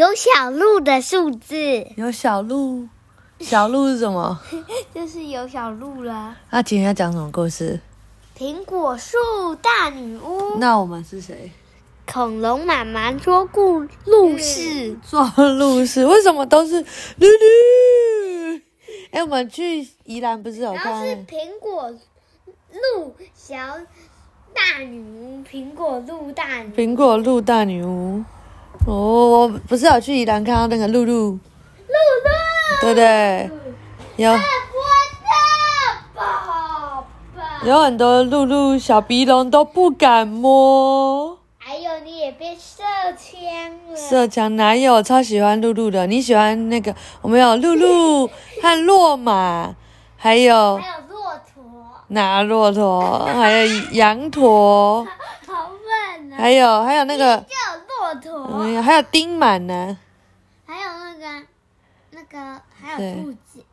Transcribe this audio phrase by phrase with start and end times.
[0.00, 2.88] 有小鹿的数字，有小鹿，
[3.38, 4.40] 小鹿是什么？
[4.94, 6.34] 就是有小鹿了。
[6.48, 7.78] 那今天要讲什么故事？
[8.34, 9.18] 苹果树
[9.60, 11.52] 大女巫，那我们是谁？
[12.10, 14.96] 恐龙妈妈说故故事。
[15.04, 16.80] 说故事，为什么都是
[17.18, 18.62] 绿绿？
[19.10, 21.94] 哎，我们去宜兰不是有然后看是苹果
[22.72, 23.58] 鹿小
[24.54, 28.24] 大女巫，苹果鹿大女苹果鹿大女巫？
[28.90, 31.38] 哦，我不是有去宜兰看到那个露露，露露。
[32.80, 33.50] 对不对？
[34.16, 34.42] 有我的
[36.12, 37.06] 宝宝。
[37.64, 41.38] 有很多露露小鼻龙都不敢摸。
[41.58, 42.82] 还有你也被射
[43.16, 43.44] 枪
[43.90, 43.96] 了。
[43.96, 45.00] 射枪哪有？
[45.02, 46.08] 超喜欢露露的。
[46.08, 46.92] 你喜欢那个？
[47.22, 48.26] 我们有露露
[48.60, 49.72] 和骆马，
[50.16, 51.20] 还有还有骆
[51.54, 51.62] 驼，
[52.08, 55.06] 哪骆驼，还有羊驼，
[55.46, 56.36] 好笨啊！
[56.36, 57.69] 还有还有那个，叫
[58.12, 59.96] 骆驼，嗯，还有丁满呢。
[60.66, 61.46] 还有那个
[62.10, 63.64] 那个还对有兔子，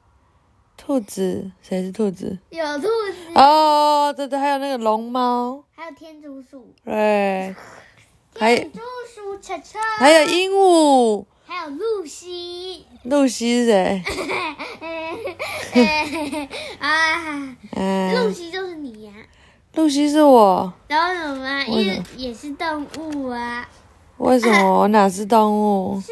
[0.77, 2.37] 兔子，谁是兔子？
[2.49, 7.55] 有兔子，哦，对对，还有那个龙猫，还有天竺鼠，对，
[8.37, 8.79] 还天竺
[9.13, 11.25] 鼠车车，还有鹦鹉。
[11.49, 14.03] 还有露西，露西是谁？
[16.79, 17.37] 啊，
[17.71, 19.13] 露嗯，西就是你呀、
[19.75, 20.73] 露西是我。
[20.89, 21.41] 然后什么？
[21.41, 23.65] 为什么因为也是动物啊，
[24.17, 26.01] 为什么我哪是动物？
[26.01, 26.11] 是，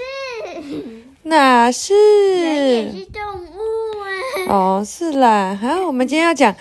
[1.24, 1.94] 哪是
[2.38, 3.00] 也是？
[3.00, 4.54] 是动物啊。
[4.54, 5.58] 哦，是啦。
[5.60, 6.56] 好，我们今天要讲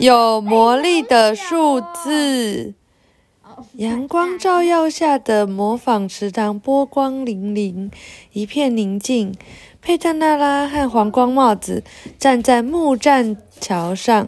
[0.00, 2.74] 有魔力的数字。
[3.42, 7.90] 哦阳光照耀下的模仿池塘波光粼粼，
[8.32, 9.34] 一片宁静。
[9.84, 11.84] 佩特纳拉和黄光帽子
[12.18, 14.26] 站在木栈桥上，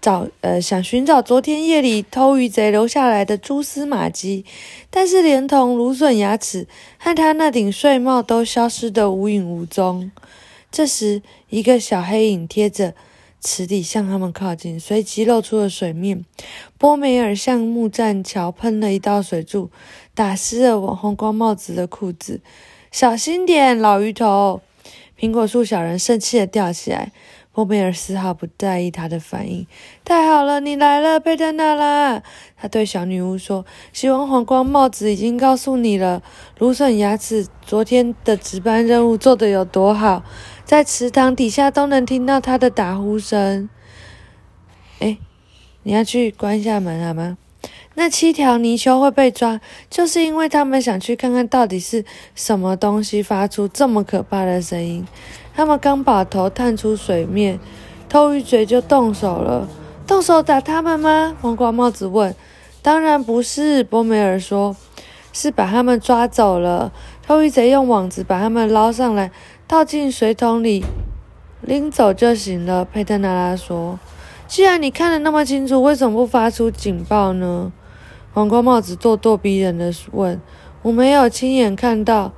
[0.00, 4.44] 找呃想寻找昨天夜里偷鱼贼留下来的蛛丝马迹，
[4.90, 6.66] 但是连同芦笋牙齿
[6.98, 10.10] 和他那顶睡帽都消失得无影无踪。
[10.72, 12.94] 这时，一个小黑影贴着
[13.40, 16.24] 池底向他们靠近，随即露出了水面。
[16.76, 19.70] 波梅尔向木栈桥喷了一道水柱，
[20.16, 22.40] 打湿了我红光帽子的裤子。
[22.90, 24.60] 小心点，老鱼头！
[25.18, 27.12] 苹果树小人生气的吊起来。
[27.50, 29.66] 波梅尔丝毫不在意他的反应。
[30.04, 32.22] 太好了，你来了，佩特纳拉！
[32.56, 36.22] 他对小女巫说：“希望黄光帽子已经告诉你了，
[36.58, 40.22] 芦笋牙齿昨天的值班任务做得有多好，
[40.64, 43.68] 在池塘底下都能听到他的打呼声。”
[45.00, 45.18] 哎，
[45.82, 47.38] 你要去关一下门好吗？
[48.00, 49.60] 那七条泥鳅会被抓，
[49.90, 52.04] 就是因为他们想去看看到底是
[52.36, 55.04] 什么东西发出这么可怕的声音。
[55.52, 57.58] 他们刚把头探出水面，
[58.08, 59.66] 偷鱼嘴就动手了。
[60.06, 61.36] 动手打他们吗？
[61.40, 62.32] 黄瓜帽子问。
[62.82, 64.76] 当然不是，波梅尔说，
[65.32, 66.92] 是把他们抓走了。
[67.26, 69.32] 偷鱼贼用网子把他们捞上来，
[69.66, 70.84] 倒进水桶里，
[71.62, 72.84] 拎走就行了。
[72.84, 73.98] 佩特纳拉说。
[74.46, 77.72] 既然你看得那么清楚，为什么不发出警报呢？
[78.38, 80.40] 黄瓜帽子咄咄逼人的问
[80.82, 82.32] ：“我没有亲眼看到，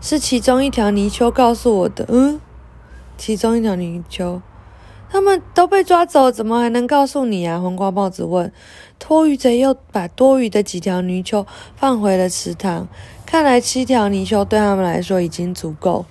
[0.00, 2.40] 是其中一条泥鳅告诉我的。”嗯，
[3.16, 4.42] 其中一条泥鳅，
[5.08, 7.60] 他们都被抓走，怎么还能告诉你啊？
[7.60, 8.52] 黄瓜帽子问。
[8.98, 11.46] 偷鱼贼又把多余的几条泥鳅
[11.76, 12.88] 放回了池塘，
[13.24, 16.06] 看来七条泥鳅对他们来说已经足够。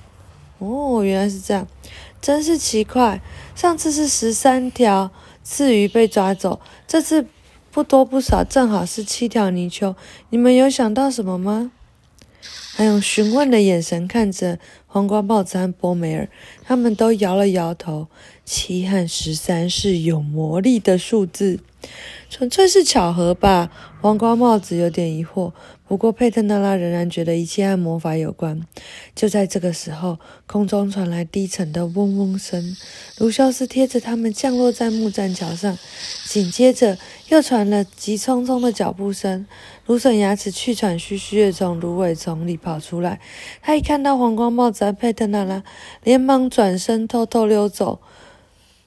[0.59, 1.68] 哦，原来是这样，
[2.22, 3.19] 真是奇怪。
[3.53, 5.12] 上次是十三条
[5.44, 7.28] 刺鱼被抓走，这次
[7.71, 9.95] 不多不少，正好是七条泥鳅。
[10.29, 11.71] 你们有想到什么吗？
[12.75, 14.57] 还用询问的眼神看着
[14.94, 16.28] 黄瓜帽子和波梅尔，
[16.66, 18.09] 他们都摇了摇头。
[18.44, 21.62] 七和十三是有魔力的数字，
[22.29, 23.72] 纯粹是巧合吧？
[24.02, 25.53] 黄瓜帽子有点疑惑。
[25.88, 28.66] 不过佩特纳拉仍然觉得一切和魔法有关。
[29.13, 32.75] 就在这个时候，空中传来低沉的嗡嗡声，
[33.18, 35.78] 卢修斯贴着他们降落在木栈桥上。
[36.25, 36.97] 紧接着
[37.28, 39.46] 又传了急匆匆的脚步声，
[39.85, 43.20] 芦笋牙齿气喘吁吁地从芦苇丛里跑出来。
[43.61, 45.63] 他一看到黄瓜帽子和佩特纳拉，
[46.03, 47.99] 连忙转身偷偷溜走。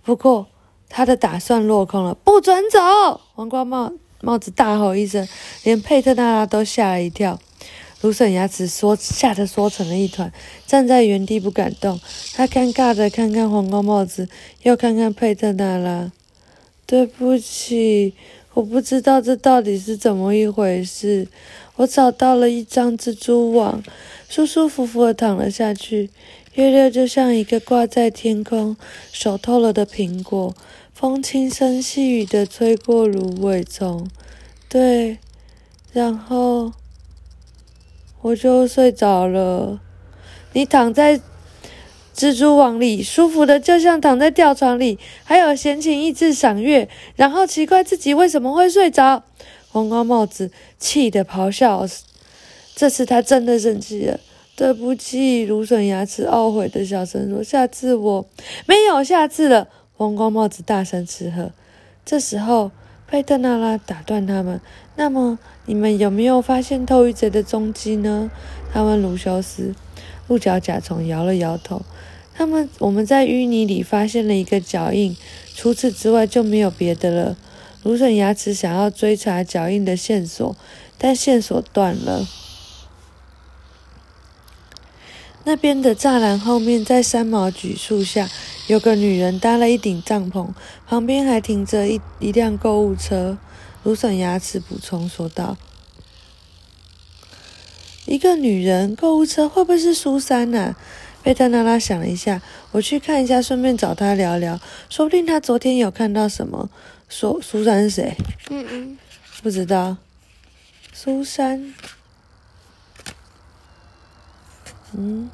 [0.03, 0.49] 不过
[0.89, 3.21] 他的打算落空了，不准走！
[3.35, 5.27] 黄瓜帽帽子大吼一声，
[5.63, 7.39] 连佩特娜拉都吓了一跳。
[8.01, 10.31] 芦笋牙齿缩吓得缩成了一团，
[10.67, 11.99] 站在原地不敢动。
[12.35, 14.29] 他尴尬的看看黄瓜帽子，
[14.63, 16.11] 又看看佩特娜拉。
[16.85, 18.13] 对不起，
[18.53, 21.27] 我不知道这到底是怎么一回事。
[21.77, 23.83] 我找到了一张蜘蛛网，
[24.29, 26.11] 舒舒服服的躺了下去。
[26.55, 28.77] 月亮就像一个挂在天空、
[29.11, 30.55] 熟透了的苹果，
[30.93, 34.09] 风轻声细语的吹过芦苇丛。
[34.69, 35.19] 对，
[35.93, 36.73] 然后
[38.21, 39.81] 我就睡着了。
[40.53, 41.21] 你躺在
[42.15, 49.25] 蜘蛛网里，舒服的就像躺在吊床里，还有闲情逸致赏月，然后奇怪自己为什么会睡着。
[49.75, 51.85] 黄瓜帽子气得咆哮，
[52.77, 54.21] 这次他真的生气了。
[54.55, 58.25] 对不起，芦笋牙齿懊悔的小声说：“下次我
[58.67, 59.67] 没有下次了。”
[59.99, 61.51] 黄瓜帽子大声斥喝。
[62.07, 62.71] 这时候，
[63.09, 64.61] 佩特纳拉打断他们
[64.95, 68.31] ：“那么，你们有没有发现偷鱼贼的踪迹呢？”
[68.73, 69.75] 他问卢修斯。
[70.29, 71.83] 鹿角甲虫摇了摇头
[72.33, 75.17] ：“他们我们在淤泥里发现了一个脚印，
[75.53, 77.37] 除此之外就没有别的了。”
[77.85, 80.57] 芦笋牙齿想要追查脚印的线索，
[80.97, 82.27] 但线索断了。
[85.45, 88.31] 那边的栅栏后面，在三毛榉树下，
[88.67, 90.49] 有个女人搭了一顶帐篷，
[90.87, 93.37] 旁边还停着一一辆购物车。
[93.83, 95.59] 芦笋牙齿补充说道
[98.09, 100.75] ：“一个女人，购物车会不会是苏珊呐？”
[101.25, 104.61] 贝特娜拉想了一下：“我去看一下，顺便找他聊聊，
[104.91, 106.69] 说不定他昨天有看到什么。”
[107.09, 108.15] 说苏珊是谁？
[108.51, 108.99] 嗯嗯，
[109.43, 109.97] 不知道。
[110.93, 111.75] 苏珊。
[114.93, 115.31] 嗯，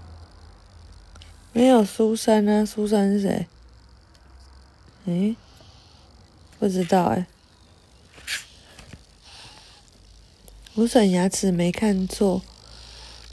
[1.53, 3.47] 没有苏珊啊，苏珊是谁？
[5.07, 5.35] 诶，
[6.61, 7.27] 不知道哎。
[10.77, 12.43] 芦笋牙齿没看错，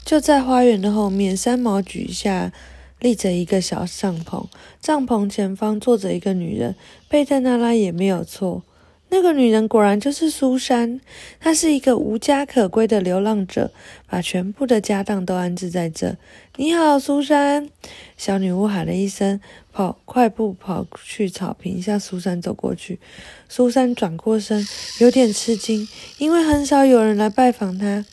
[0.08, 2.50] 就在花园的后面，三毛举下
[2.98, 4.46] 立着一个小帐篷，
[4.80, 6.74] 帐篷前方坐着一个女人，
[7.10, 8.62] 贝特娜拉也没有错。
[9.10, 11.02] 那个女人果然就是苏珊，
[11.38, 13.70] 她是一个无家可归的流浪者，
[14.06, 16.16] 把全部的家当都安置在这。
[16.56, 17.68] 你好，苏珊！
[18.16, 19.38] 小女巫喊了一声，
[19.74, 22.98] 跑快步跑去草坪，向苏珊走过去。
[23.46, 24.66] 苏珊转过身，
[25.00, 28.06] 有点吃惊，因为很少有人来拜访她。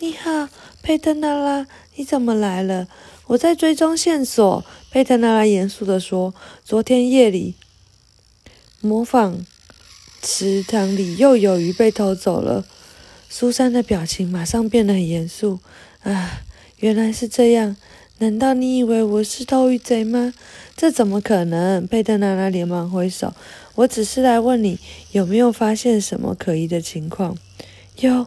[0.00, 0.48] 你好，
[0.84, 2.86] 佩特娜拉，你怎么来了？
[3.28, 4.62] 我在追踪线索。
[4.90, 7.54] 佩特娜拉严肃地说：“昨天夜里，
[8.82, 9.46] 模仿。”
[10.20, 12.66] 池塘里又有鱼被偷走了，
[13.30, 15.58] 苏珊的表情马上变得很严肃。
[16.02, 16.42] 啊，
[16.76, 17.76] 原来是这样！
[18.18, 20.34] 难道你以为我是偷鱼贼吗？
[20.76, 21.86] 这怎么可能？
[21.86, 23.32] 佩特娜拉连忙挥手
[23.76, 24.78] ：“我只是来问你
[25.12, 27.38] 有没有发现什么可疑的情况。”
[27.96, 28.26] 有，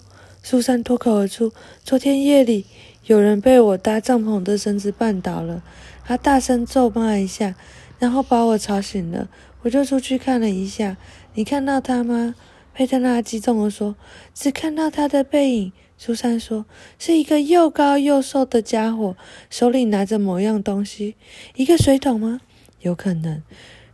[0.50, 1.52] 苏珊脱口而出
[1.84, 2.66] ：“昨天夜里
[3.08, 5.62] 有人被我搭帐篷的绳子绊倒了。”
[6.08, 7.56] 他大声咒骂一下，
[8.00, 9.28] 然后把我吵醒了。
[9.64, 10.96] 我就出去看了一下。
[11.34, 12.34] 你看到他吗？
[12.74, 13.98] 佩特拉激动地说
[14.34, 16.66] ：“只看到他的背影。”苏珊说
[16.98, 19.18] ：“是一个又高又瘦的家伙，
[19.50, 21.16] 手里拿着某样东西。
[21.56, 22.40] 一个水桶吗？
[22.80, 23.44] 有可能。”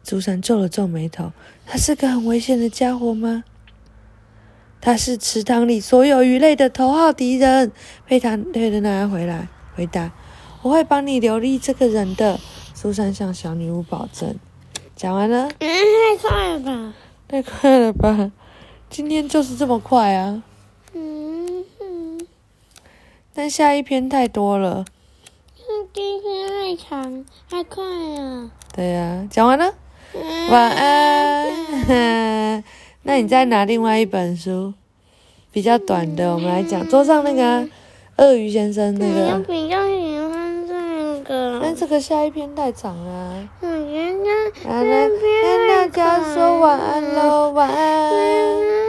[0.05, 1.31] 苏珊皱了皱眉头
[1.65, 3.43] ：“他是个很危险的家伙吗？”
[4.85, 7.71] 他是池塘里所有鱼类的头号敌人。
[8.05, 9.47] 佩塔佩特拉回来
[9.77, 10.11] 回答
[10.61, 12.37] ：“我会帮你留意这个人的。”
[12.75, 14.35] 苏珊向小女巫保证。
[14.93, 15.47] 讲完了。
[15.59, 16.93] 嗯，太快了吧！
[17.29, 18.33] 太快了吧！
[18.89, 20.43] 今天就是这么快啊！
[20.93, 22.27] 嗯嗯。
[23.33, 24.83] 但下一篇太多了。
[25.93, 28.51] 今天太长，太快了。
[28.75, 29.73] 对呀，讲完了。
[30.49, 32.63] 晚安。
[33.03, 34.73] 那你再拿另外一本书，
[35.51, 36.87] 比较短的，我们来讲。
[36.87, 37.67] 桌上那个
[38.17, 39.33] 鳄鱼先生那个。
[39.33, 41.59] 我比较喜欢这个。
[41.61, 43.47] 但这个下一篇太长了。
[43.61, 44.31] 嗯，人家。
[44.63, 48.82] 好了，跟大家说晚安喽，晚安。